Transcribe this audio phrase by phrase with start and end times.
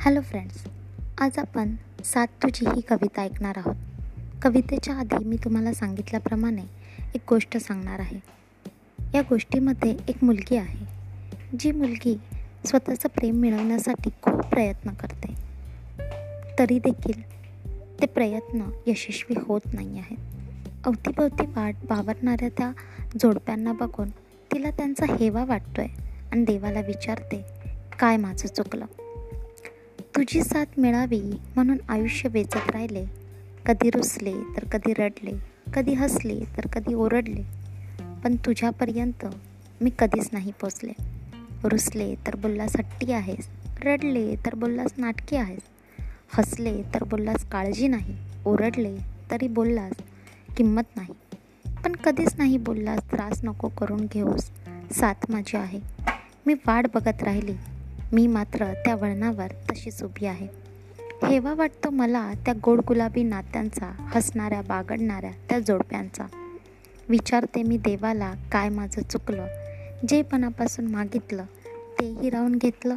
[0.00, 0.64] Hello friends
[1.20, 3.74] आज आपण सात तुझी ही कविता ऐकणार आहोत.
[4.42, 6.62] कवितेच्या आधी मी तुम्हाला सांगितल्याप्रमाणे
[7.14, 8.20] एक गोष्ट सांगणार आहे.
[9.14, 10.86] या गोष्टीमध्ये एक मुलगी आहे.
[11.60, 12.16] जी मुलगी
[12.66, 15.34] स्वतःचं प्रेम मिळवण्यासाठी खूप प्रयत्न करते.
[16.58, 17.22] तरी देखील
[18.00, 20.18] ते प्रयत्न यशस्वी होत नाही आहेत.
[20.84, 22.72] अवतीभवती वाट वावरणाऱ्या त्या
[23.22, 24.10] जोडप्यांना बघून
[24.52, 25.86] तिला त्यांचा हेवा वाटतोय
[26.32, 27.44] आणि देवाला विचारते
[27.98, 28.84] काय माझं चुकलं?
[30.16, 31.20] तुझी साथ मिळावी
[31.56, 33.04] म्हणून आयुष्य वेचत राहिले.
[33.66, 35.32] कधी रुसले तर कधी रडले
[35.74, 37.42] कधी हसले तर कधी ओरडले.
[38.24, 39.26] पण तुझ्यापर्यंत
[39.80, 40.92] मी कधीच नाही पोचले.
[41.64, 43.48] रुसले तर बोललास हट्टी आहेस
[43.84, 45.62] रडले तर बोललास नाटकी आहेस.
[46.32, 48.96] हसले तर बोललास काळजी नाही ओरडले
[49.30, 49.92] तरी बोललास
[50.56, 51.14] किंमत नाही.
[51.84, 54.50] पण कधीच नाही बोललास त्रास नको करून घेऊस
[54.92, 55.80] साथ माझी आहे.
[56.46, 57.56] मी वाट बघत राहिली
[58.12, 60.48] मी मात्र त्या वळणावर तशीच उभी आहे.
[61.26, 66.26] हेवा वाटतो मला त्या गोड गुलाबी नात्यांचा हसणाऱ्या बागडणाऱ्या त्या जोडप्यांचा.
[67.08, 69.46] विचारते मी देवाला काय माझं चुकलं
[70.08, 71.44] जे पणापासून मागितलं
[72.00, 72.94] तेही राहून घेतलं?